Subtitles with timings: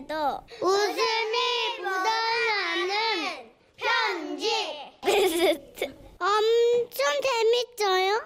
[0.00, 1.36] 때도 웃음이
[1.78, 4.50] 묻어나는 편지
[5.02, 5.84] 베스트
[6.18, 7.06] 엄청
[7.76, 8.22] 재밌어요.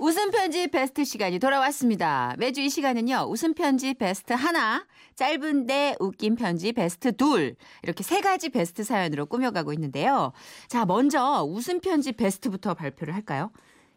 [0.00, 2.34] 웃음 편지 베스트 시간이 돌아왔습니다.
[2.38, 3.26] 매주 이 시간은요.
[3.28, 9.72] 웃음 편지 베스트 하나, 짧은데 웃긴 편지 베스트 둘 이렇게 세 가지 베스트 사연으로 꾸며가고
[9.74, 10.32] 있는데요.
[10.68, 13.52] 자, 먼저 웃음 편지 베스트부터 발표를 할까요?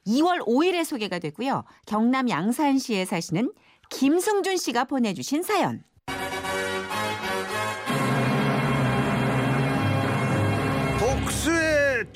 [0.06, 1.64] 2월 5일에 소개가 되고요.
[1.86, 3.52] 경남 양산시에 사시는
[3.90, 5.84] 김승준 씨가 보내주신 사연.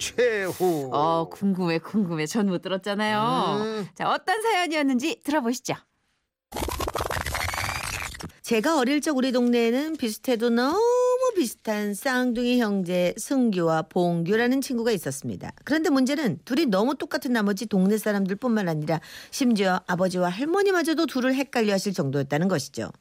[0.05, 0.89] 최후.
[0.91, 2.25] 어, 궁금해, 궁금해.
[2.25, 3.61] 전 못 들었잖아요.
[3.63, 3.87] 음.
[3.95, 5.75] 자, 어떤 사연이었는지 들어보시죠.
[8.41, 10.79] 제가 어릴 적 우리 동네에는 비슷해도 너무
[11.37, 15.53] 비슷한 쌍둥이 형제 승규와 봉규라는 친구가 있었습니다.
[15.63, 18.99] 그런데 문제는 둘이 너무 똑같은 나머지 동네 사람들뿐만 아니라
[19.29, 22.91] 심지어 아버지와 할머니마저도 둘을 헷갈려 하실 정도였다는 것이죠.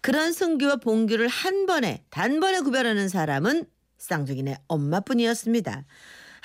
[0.00, 3.66] 그런 승규와 봉규를 한 번에 단번에 구별하는 사람은
[3.98, 5.84] 쌍둥이네 엄마뿐이었습니다.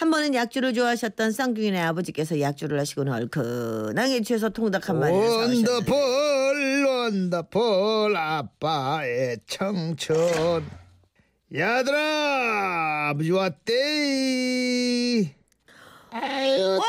[0.04, 6.86] 한 번은 약주를 좋아하셨던 쌍둥이네 아버지께서 약주를 하시고는 얼큰하게 취해서 통닭 한 마리를 사오셨는데 원더풀
[6.86, 10.14] 원더풀 아빠의 청춘.
[11.56, 15.34] 야들아 아버지 왔대.
[16.12, 16.81] 아유 통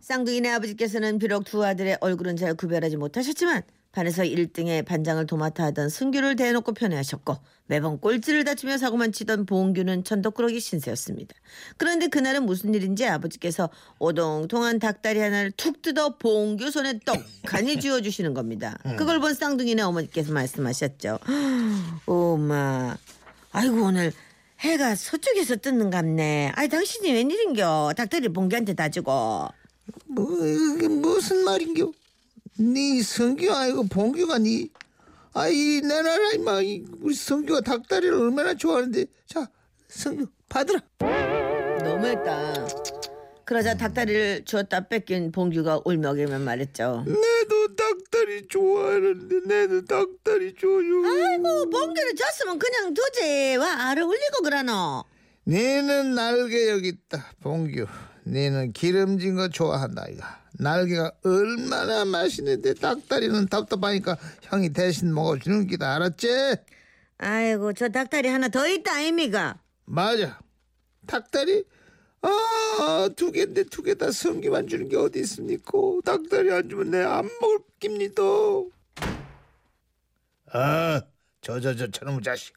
[0.00, 3.62] 쌍둥이네 아버지께서는 비록 두 아들의 얼굴은 잘 구별하지 못하셨지만
[3.92, 10.60] 반에서 1등의 반장을 도맡아 하던 승규를 대놓고 편애하셨고 매번 꼴찌를 다투며 사고만 치던 봉규는 천덕꾸러기
[10.60, 11.34] 신세였습니다.
[11.76, 18.78] 그런데 그날은 무슨 일인지 아버지께서 오동통한 닭다리 하나를 툭 뜯어 봉규 손에 떡하니 쥐어주시는 겁니다.
[18.96, 21.18] 그걸 본 쌍둥이네 어머니께서 말씀하셨죠.
[22.06, 22.96] 오마
[23.52, 24.12] 아이고 오늘
[24.60, 26.52] 해가 서쪽에서 뜨는갑네.
[26.54, 29.48] 아이 당신이 웬일인겨 닭다리 봉규한테 다 주고.
[30.10, 31.92] 뭐 이게 무슨 말인겨
[32.58, 34.68] 네 성규 아이고 봉규가 네
[35.32, 39.48] 아이 내 나라 임마 이 우리 성규가 닭다리를 얼마나 좋아하는데 자
[39.88, 40.80] 성규 받으라
[41.84, 42.66] 너무했다.
[43.44, 47.04] 그러자 닭다리를 주었다 뺏긴 봉규가 울먹이면 말했죠.
[47.06, 53.56] 내도 닭다리 좋아하는데 내도 닭다리 줘요 아이고 봉규를 줬으면 그냥 두지.
[53.56, 55.04] 와 알을 올리고 그러노.
[55.44, 57.86] 너는 날개 여기 있다 봉규
[58.30, 66.28] 너는 기름진 거 좋아한다 이가 날개가 얼마나 맛있는데 닭다리는 답답하니까 형이 대신 먹어주는 기다 알았지?
[67.18, 69.60] 아이고 저 닭다리 하나 더 있다 아닙니까?
[69.84, 70.38] 맞아.
[71.06, 71.64] 닭다리?
[72.22, 75.72] 아 두 개인데 두 개 다 성기만 주는 게 어디 있습니까?
[76.04, 78.22] 닭다리 안 주면 내 안 먹을 깁니다.
[80.52, 81.02] 아
[81.40, 82.54] 저 저 저 저놈의 자식.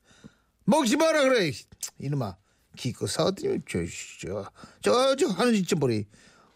[0.66, 1.52] 먹지 마라 그래
[2.00, 2.36] 이놈아
[2.76, 4.50] 기껏 사왔더니 저저
[4.82, 6.06] 저 하는 짓좀 보리.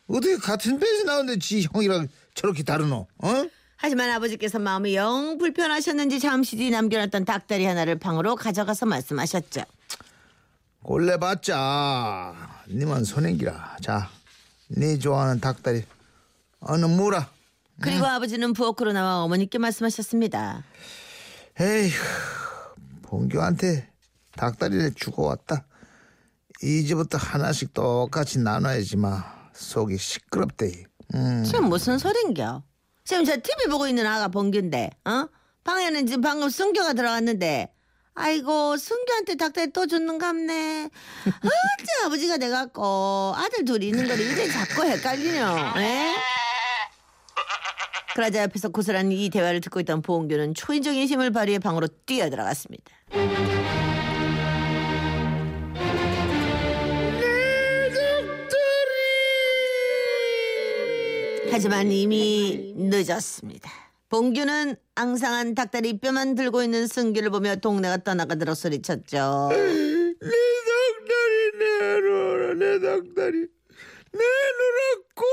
[0.08, 3.08] 어떻게 같은 배에서 나오는데 지 형이랑 저렇게 다르노?
[3.18, 3.46] 어?
[3.76, 9.62] 하지만 아버지께서 마음이 영 불편하셨는지 잠시 뒤 남겨놨던 닭다리 하나를 방으로 가져가서 말씀하셨죠.
[10.84, 12.64] 골래봤자.
[12.70, 13.78] 니만 손행기라.
[13.82, 14.10] 자
[14.70, 15.84] 네 좋아하는 닭다리
[16.60, 17.30] 어느 무라
[17.82, 20.64] 그리고 아버지는 부엌으로 나와 어머니께 말씀하셨습니다.
[21.62, 21.92] 에휴
[23.04, 23.90] 봉규한테
[24.36, 25.66] 닭다리를 주고 왔다
[26.62, 29.23] 이제부터 하나씩 똑같이 나눠야지 마
[29.53, 30.85] 속이 시끄럽대
[31.16, 31.44] 음.
[31.45, 32.63] 지금 무슨 소린겨?
[33.06, 35.28] 지금 저 TV 보고 있는 아가 봉규인데, 어?
[35.63, 37.72] 방에는 지금 방금 승규가 들어갔는데,
[38.13, 40.90] 아이고 승규한테 닭다리 또 줬는갑네.
[41.25, 45.74] 어째 아버지가 돼갖고 아들 둘이 있는 거를 이제 자꾸 헷갈리뇨.
[45.78, 46.16] 에?
[48.16, 52.91] 그러자 옆에서 고스란히 이 대화를 듣고 있던 보홍규는 초인적인 힘을 발휘해 방으로 뛰어 들어갔습니다.
[61.57, 63.68] 하지만 이미 늦었습니다.
[64.09, 69.50] 봉규는 앙상한 닭다리 뼈만 들고 있는 승규를 보며 동네가 떠나가도록 소리쳤죠.
[70.22, 70.29] 내
[70.69, 73.47] 닭다리 내놔라 내 닭다리
[74.13, 75.23] 내놓으라고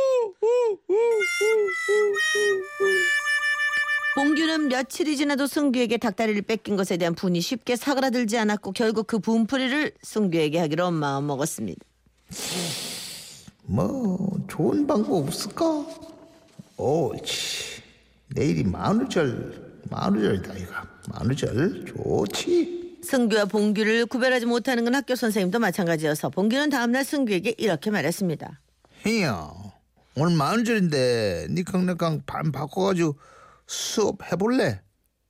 [4.14, 9.92] 봉규는 며칠이 지나도 승규에게 닭다리를 뺏긴 것에 대한 분이 쉽게 사그라들지 않았고 결국 그 분풀이를
[10.00, 11.84] 승규에게 하기로 마음먹었습니다.
[13.66, 16.13] 뭐 좋은 방법 없을까?
[16.76, 17.82] 옳지
[18.34, 20.72] 내일이 만우절 만우절이다 이거
[21.08, 28.60] 만우절 좋지 승규와 봉규를 구별하지 못하는 건 학교 선생님도 마찬가지여서 봉규는 다음날 승규에게 이렇게 말했습니다.
[29.02, 29.52] 형이야
[30.16, 33.16] 오늘 만우절인데 네 강력강 반 바꿔가지고
[33.66, 34.80] 수업 해볼래?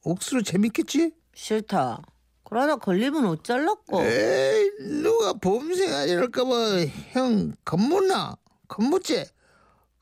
[0.05, 1.13] 억수로 재밌겠지?
[1.35, 2.01] 싫다.
[2.45, 4.03] 그러다 걸리면 어쩔라고.
[4.05, 4.71] 에이
[5.03, 8.37] 누가 범생 이럴까봐 형 겁먹나?
[8.69, 9.25] 겁먹지?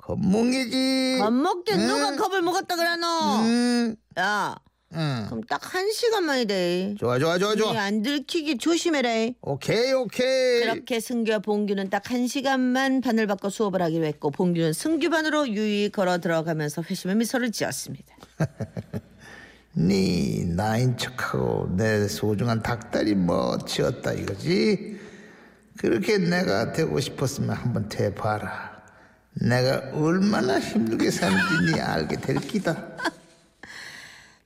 [0.02, 1.87] 겁먹이지 겁먹긴 응.
[1.87, 3.06] 누가 겁을 먹었다 그러노?
[3.46, 4.56] 음, 야,
[4.94, 5.25] 응.
[5.26, 6.96] 그럼 딱 한 시간만이래.
[6.99, 7.81] 좋아 좋아 좋아 좋아.
[7.81, 9.08] 안 들키기 조심해라.
[9.40, 10.60] 오케이 오케이.
[10.60, 15.88] 그렇게 승규와 봉규는 딱 한 시간만 반을 바꿔 수업을 하기로 했고 봉규는 승규 반으로 유유히
[15.90, 18.14] 걸어 들어가면서 회심의 미소를 지었습니다.
[19.75, 24.98] 네 나인 척하고 내 소중한 닭다리 뭐 지었다 이거지?
[25.78, 28.71] 그렇게 내가 되고 싶었으면 한번 돼봐라.
[29.34, 32.87] 내가 얼마나 힘들게 사는지 네 알게 될 기다.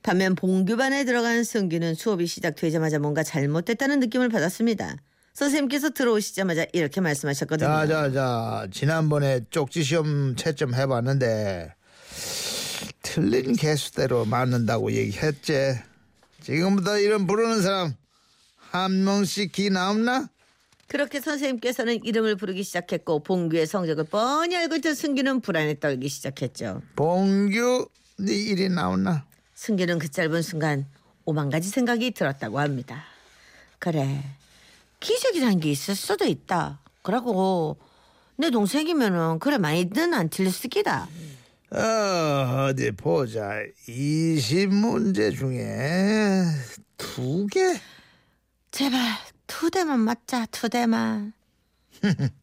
[0.03, 4.95] 반면 봉규반에 들어간 승규는 수업이 시작되자마자 뭔가 잘못됐다는 느낌을 받았습니다.
[5.33, 7.67] 선생님께서 들어오시자마자 이렇게 말씀하셨거든요.
[7.69, 11.73] 자 자 자 지난번에 쪽지 시험 채점 해봤는데
[13.03, 15.77] 틀린 개수대로 맞는다고 얘기했지.
[16.41, 17.93] 지금부터 이름 부르는 사람
[18.71, 20.29] 한 명씩 기 나옵나?
[20.87, 26.81] 그렇게 선생님께서는 이름을 부르기 시작했고 봉규의 성적을 뻔히 알고 있던 승규는 불안에 떨기 시작했죠.
[26.95, 27.89] 봉규
[28.19, 29.25] 네 일이 나오나?
[29.55, 30.85] 승규는 그 짧은 순간
[31.25, 33.03] 오만 가지 생각이 들었다고 합니다.
[33.79, 34.23] 그래
[34.99, 36.79] 기적이란 게 있을 수도 있다.
[37.01, 37.77] 그러고
[38.37, 41.07] 내 동생이면은 그래 많이는 안 틀렸을 기다.
[41.69, 43.59] 어, 어디 보자.
[43.89, 46.43] 20문제 중에
[46.95, 47.59] 두 개?
[48.71, 48.99] 제발
[49.47, 51.33] 두 대만 맞자 두 대만.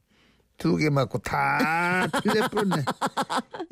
[0.56, 2.84] 두 개 맞고 다 틀려버렸네.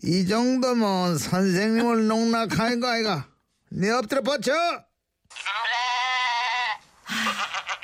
[0.03, 3.29] 이 정도면 선생님을 농락하는 거 아이가?
[3.71, 4.53] 네 엎드려 버텨!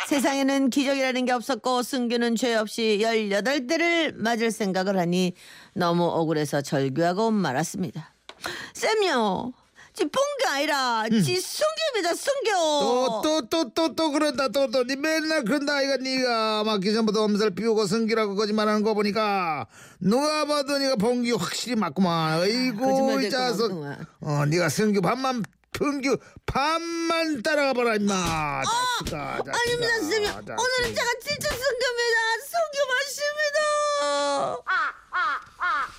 [0.09, 5.35] 세상에는 기적이라는 게 없었고 승규는 죄 없이 18대를 맞을 생각을 하니
[5.75, 8.13] 너무 억울해서 절규하고 말았습니다.
[8.75, 9.53] 쌤요.
[9.99, 12.51] 지 뽕게 아니라 지 승규입니다 승규.
[13.23, 14.85] 또또 또 또 또 그런다 또 또.
[14.85, 15.97] 니 맨날 그런다 아이가.
[15.97, 19.67] 니가 맞기 전부터 엄살 피우고 성기라고 거짓말하는 거 보니까
[20.01, 22.39] 누가 봐도 니가 봉기 확실히 맞구만.
[22.79, 23.73] 거짓말 이 자석.
[24.21, 25.43] 어 니가 성규 반만
[25.73, 26.17] 평규
[26.47, 28.63] 반만 따라가 봐라 임마.
[29.05, 30.55] 자식아 자식아 어, 아닙니다 쌤이 자식아.
[30.55, 32.19] 오늘은 제가 진짜 승규입니다.
[32.47, 32.79] 승규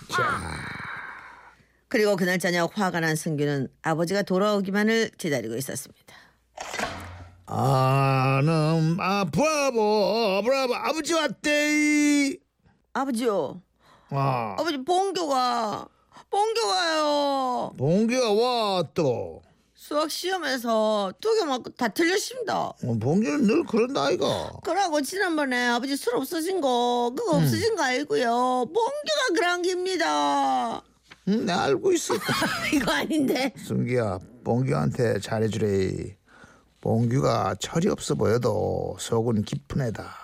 [0.08, 0.59] 맞습니다.
[1.90, 6.16] 그리고 그날 저녁 화가 난 승규는 아버지가 돌아오기만을 기다리고 있었습니다.
[7.48, 12.36] 아는 아 브라보 브라보 아버지 왔대
[12.94, 13.62] 아버지요.
[14.12, 15.88] 아 아버지 봉교가
[16.30, 17.74] 봉교가요.
[17.78, 19.42] 봉규가 왔또
[19.74, 22.60] 수학 시험에서 두 개 맞고 다 틀렸습니다.
[22.68, 27.42] 어, 봉규는 늘 그런다 아이가 그러고 지난번에 아버지 술 없어진 거 그거 음.
[27.44, 28.66] 없어진 거 알고요.
[28.68, 30.84] 봉교가 그런 겁니다.
[31.30, 32.16] 응, 내 알고 있어.
[32.74, 33.54] 이거 아닌데.
[33.58, 36.18] 승기야 봉규한테 잘해주래.
[36.82, 40.16] 봉규가 철이 없어 보여도 속은 깊은 애다.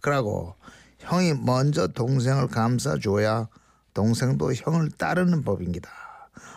[0.00, 0.54] 그러고
[0.98, 3.48] 형이 먼저 동생을 감싸줘야
[3.92, 5.90] 동생도 형을 따르는 법입니다.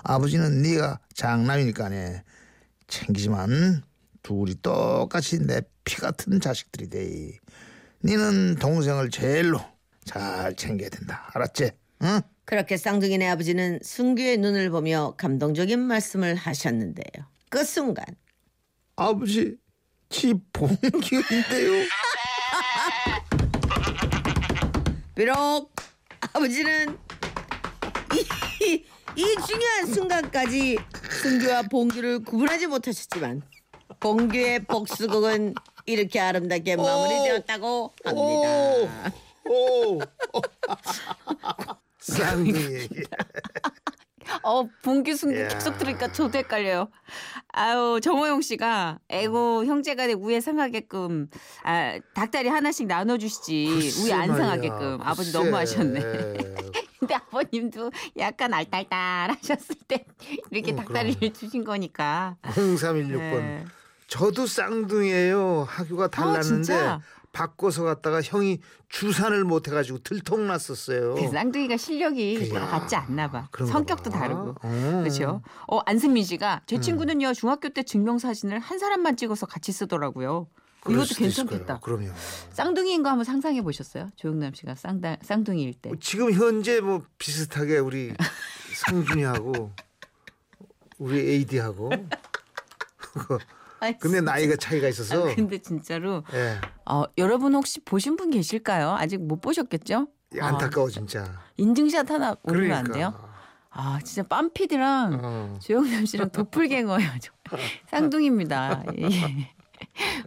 [0.04, 2.24] 아버지는 네가 장남이니까네.
[2.88, 3.84] 챙기지만
[4.24, 7.40] 둘이 똑같이 내 피 같은 자식들이대.
[8.04, 9.60] 니는 동생을 제일로
[10.06, 11.28] 잘 챙겨야 된다.
[11.34, 11.72] 알았지?
[12.04, 12.22] 응?
[12.46, 17.26] 그렇게 쌍둥이네 아버지는 승규의 눈을 보며 감동적인 말씀을 하셨는데요.
[17.50, 18.06] 그 순간
[18.96, 19.58] 아버지
[20.10, 21.86] 지 봉규인데요
[25.16, 25.72] 비록
[26.34, 26.98] 아버지는
[28.62, 28.84] 이,
[29.16, 30.78] 이 중요한 순간까지
[31.22, 33.42] 승규와 봉규를 구분하지 못하셨지만
[34.00, 35.54] 봉규의 복수극은
[35.86, 39.14] 이렇게 아름답게 마무리되었다고 합니다.
[39.50, 40.00] 오,
[42.10, 42.88] 쌍둥이.
[44.44, 45.48] 어, 승규 이야.
[45.48, 46.90] 계속 들으니까 저도 헷갈려요.
[47.52, 51.30] 아유, 정호영 씨가, 에고, 형제간에 우애 상하게끔,
[51.64, 54.04] 아, 닭다리 하나씩 나눠주시지.
[54.04, 55.00] 우애 안 상하게끔.
[55.02, 56.00] 아버지 너무 하셨네.
[57.00, 60.06] 근데 아버님도 약간 알딸딸 하셨을 때,
[60.52, 62.38] 이렇게 음, 닭다리를 주신 거니까.
[62.44, 63.40] 0316번.
[63.40, 63.66] 네.
[64.08, 65.66] 저도 쌍둥이에요.
[65.70, 67.00] 학교가 달랐는데 진짜?
[67.32, 68.60] 바꿔서 갔다가 형이
[68.90, 71.16] 주산을 못 해가지고 들통났었어요.
[71.16, 72.50] 그 쌍둥이가 실력이.
[72.50, 73.50] 다 같지 않나 봐.
[73.56, 74.20] 성격도 봐.
[74.20, 74.56] 다르고.
[74.62, 75.00] 어.
[75.04, 75.42] 그렇죠.
[75.68, 76.66] 어, 안승민 씨가 음.
[76.66, 80.48] 제 친구는요, 중학교 때 증명사진을 한 사람만 찍어서 같이 쓰더라고요.
[80.90, 81.80] 이것도 괜찮겠다.
[81.82, 82.10] 그럼요.
[82.52, 84.10] 쌍둥이인 거 한번 상상해 보셨어요?
[84.16, 85.92] 조영남 씨가 쌍다, 쌍둥이일 때.
[86.00, 88.14] 지금 현재 뭐 비슷하게 우리
[88.88, 89.72] 성준이하고
[90.98, 91.90] 우리 AD하고
[93.82, 98.92] 아이, 근데 나이가 차이가 있어서 아, 근데 진짜로 예, 어, 여러분 혹시 보신 분 계실까요?
[98.92, 100.08] 아직 못 보셨겠죠?
[100.40, 101.40] 안타까워 진짜.
[101.58, 103.12] 인증샷 하나 올리면 안 그러니까.
[103.12, 103.30] 돼요?
[103.72, 105.60] 아 진짜 빰피디랑 어.
[105.62, 107.10] 조영남 씨랑 도플갱어예요.
[107.22, 107.32] 저.
[107.90, 108.84] 쌍둥이입니다.
[109.00, 109.54] 예.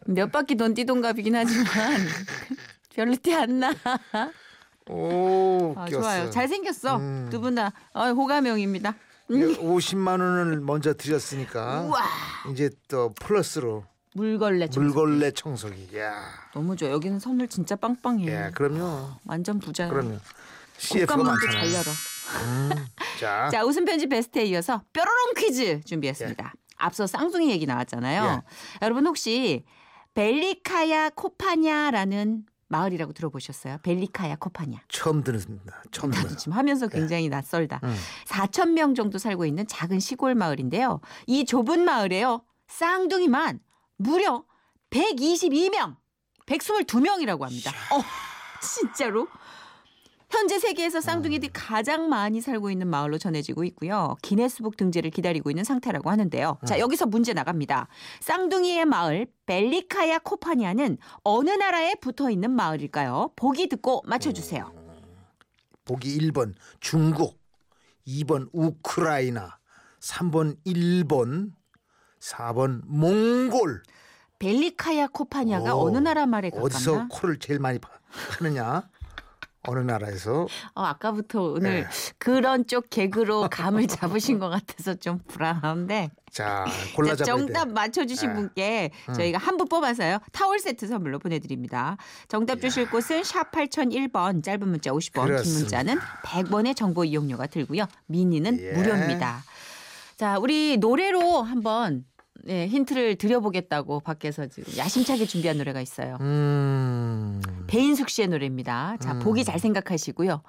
[0.06, 1.66] 몇 바퀴 돈 띠동갑이긴 하지만
[2.94, 3.72] 별로 티 안 나.
[4.88, 5.86] 오, 아.
[5.88, 6.30] 좋아요.
[6.30, 6.96] 잘 생겼어.
[6.96, 7.28] 음.
[7.30, 8.94] 두분 다 어, 호감형입니다.
[9.38, 12.02] 50만 원을 먼저 드렸으니까 우와.
[12.50, 13.84] 이제 또 플러스로
[14.14, 15.96] 물걸레 좀 물걸레 청소기.
[15.98, 16.22] 야,
[16.52, 16.90] 너무 좋아.
[16.90, 18.26] 여기는 선물 진짜 빵빵해.
[18.26, 19.10] 예, 그럼요.
[19.26, 19.88] 완전 부자.
[19.88, 20.18] 그럼요.
[20.76, 21.60] CF가 많잖아요.
[21.60, 21.90] 잘 열어.
[23.20, 26.52] 자, 자, 웃음 편지 베스트에 이어서 뾰로롱 퀴즈 준비했습니다.
[26.76, 28.42] 앞서 쌍둥이 얘기 나왔잖아요.
[28.82, 29.64] 여러분 혹시
[30.14, 33.78] 벨리카야 코파냐라는 마을이라고 들어보셨어요?
[33.82, 34.78] 벨리카야 코파냐.
[34.88, 35.82] 처음 듣습니다.
[35.92, 36.36] 처음 나도 들어요.
[36.38, 37.80] 지금 하면서 굉장히 낯설다.
[37.84, 37.94] 음.
[38.26, 41.00] 4천 명 정도 살고 있는 작은 시골 마을인데요.
[41.26, 42.42] 이 좁은 마을에요.
[42.68, 43.60] 쌍둥이만
[43.98, 44.44] 무려
[44.90, 45.96] 122명,
[46.46, 47.70] 122명이라고 합니다.
[47.92, 48.02] 어,
[48.60, 49.28] 진짜로?
[50.32, 54.16] 현재 세계에서 쌍둥이들이 가장 많이 살고 있는 마을로 전해지고 있고요.
[54.22, 56.56] 기네스북 등재를 기다리고 있는 상태라고 하는데요.
[56.66, 57.88] 자, 여기서 문제 나갑니다.
[58.20, 63.32] 쌍둥이의 마을 벨리카야 코파니아는 어느 나라에 붙어 있는 마을일까요?
[63.36, 64.72] 보기 듣고 맞춰 주세요.
[65.84, 67.38] 보기 1번 중국,
[68.06, 69.58] 2번 우크라이나,
[70.00, 71.52] 3번 일본,
[72.20, 73.82] 4번 몽골.
[74.38, 77.08] 벨리카야 코파니아가 오, 어느 나라 말에 어디서 가깝나?
[77.12, 77.90] 코를 제일 많이 파-
[78.38, 78.88] 파느냐?
[79.68, 80.46] 어느 나라에서?
[80.74, 81.86] 어, 아까부터 오늘 네.
[82.18, 86.10] 그런 쪽 개그로 감을 잡으신 것 같아서 좀 불안한데.
[86.32, 86.64] 자,
[86.96, 87.72] 골라 자, 잡아야 정답 돼.
[87.72, 88.34] 맞춰주신 네.
[88.34, 90.18] 분께 저희가 한 분 뽑아서요.
[90.32, 91.96] 타월 세트 선물로 보내드립니다.
[92.26, 95.60] 정답 주실 곳은 샵 8001번, 짧은 문자 50원, 긴 그렇습니다.
[95.60, 97.84] 문자는 100원의 정보 이용료가 들고요.
[98.06, 98.72] 미니는 예.
[98.72, 99.44] 무료입니다.
[100.16, 102.04] 자, 우리 노래로 한번
[102.44, 106.16] 네, 힌트를 드려보겠다고 밖에서 지금 야심차게 준비한 노래가 있어요.
[106.20, 107.40] 음.
[107.68, 108.96] 배인숙 씨의 노래입니다.
[109.00, 110.42] 자, 보기 잘 생각하시고요.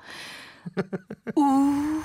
[1.36, 2.02] 우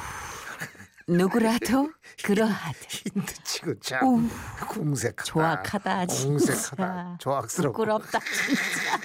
[1.07, 1.91] 누구라도
[2.23, 3.07] 그러하듯.
[3.15, 4.29] 힌트 치고 참 우
[4.69, 5.25] 궁색하다.
[5.25, 6.29] 조악하다 진짜.
[6.53, 7.17] 궁색하다.
[7.19, 7.73] 조악스럽고.
[7.73, 8.99] 부끄럽다 진짜.